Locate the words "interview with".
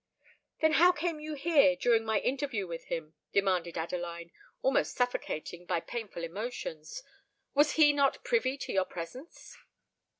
2.21-2.85